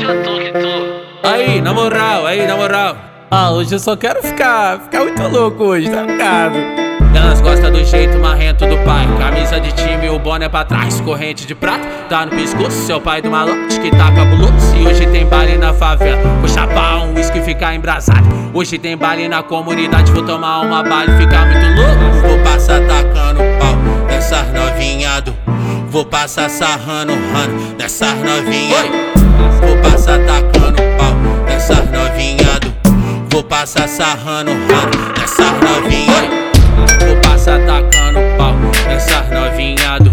[0.00, 1.28] Hoje eu tô que tô.
[1.28, 2.96] Aí, na moral, aí, na moral.
[3.30, 6.56] Ah, hoje eu só quero ficar, ficar muito louco hoje, tá ligado?
[7.14, 9.06] Elas gostam do jeito marrento do pai.
[9.18, 11.02] Camisa de time, o boné pra trás.
[11.02, 12.86] Corrente de prata, tá no pescoço.
[12.86, 14.74] Seu pai do malote que tá cabuloso.
[14.74, 16.22] E hoje tem baile na favela.
[16.40, 18.26] Vou chapar um whisky e ficar embrasado.
[18.54, 20.12] Hoje tem baile na comunidade.
[20.12, 22.26] Vou tomar uma baile e ficar muito louco.
[22.26, 23.76] Vou passar tacando pau
[24.06, 25.34] nessas novinha do.
[25.90, 29.10] Vou passar sarrando rano nessas novinha.
[33.60, 36.30] Passar sarrando rano nessas novinha.
[37.06, 38.54] Vou passar tacando pau
[38.88, 40.10] nessas novinha do.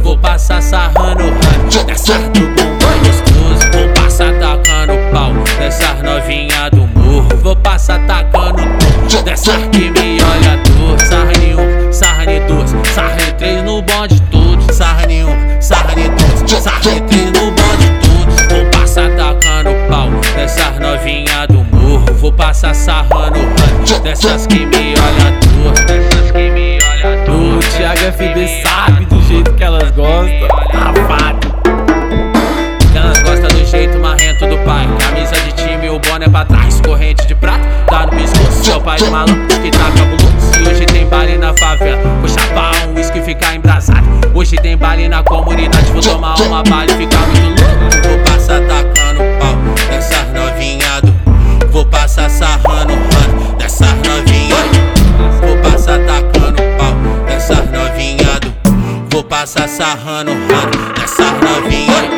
[0.00, 3.72] Vou passar sarrando rano nessas do bumbum gostoso.
[3.72, 7.36] Vou passar tacando pau nessas novinha do morro.
[7.42, 10.03] Vou passar tacando tudo dessas que me
[22.24, 25.74] Vou passar sarrando rano dessas que me olha dor.
[25.84, 27.58] Dessas que me olha dor.
[27.58, 30.48] O Thiago FB sabe do jeito que elas gostam.
[30.72, 31.54] Safado.
[32.94, 34.88] Elas gostam do jeito marrento do pai.
[35.00, 36.80] Camisa de time, o boné pra trás.
[36.80, 38.64] Corrente de prata, tá no pescoço.
[38.64, 40.58] Seu pai maluco que tá cabuloso.
[40.58, 42.00] E hoje tem baile na favela.
[42.20, 44.08] Vou chapar um whisky e ficar embrasado.
[44.32, 45.92] Hoje tem baile na comunidade.
[45.92, 46.83] Vou tomar uma baile
[59.44, 62.08] Vou passar sarrando rano nessas novinha.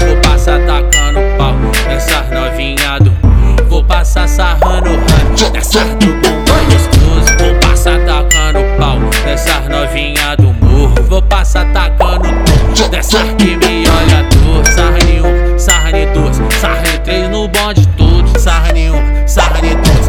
[0.00, 1.54] Vou passar tacando pau
[1.86, 3.68] nessas novinha do.
[3.68, 4.88] Vou passar sarrando
[5.36, 6.32] rano do
[6.64, 7.36] gostoso.
[7.38, 10.94] Vou passar tacando pau nessas novinha do morro.
[11.06, 14.64] Vou passar tacando tudo dessas que me olha dor.
[14.64, 18.40] Sarra nenhum, sarra duas, sarra três no bonde tudo.
[18.40, 20.08] Sarra nenhum, sarra nem três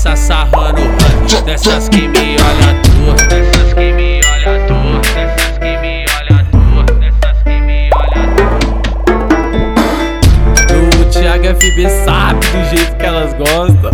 [0.00, 0.80] Vou passar sarrando
[1.44, 2.72] dessas que me olha
[3.04, 3.16] dor.
[3.28, 5.00] Dessas que me olha dor.
[5.14, 6.84] Dessas que me olha dor.
[7.00, 8.22] Dessas que me olha
[10.68, 11.00] dor.
[11.00, 13.90] O Thiago FB sabe do jeito que elas gostam.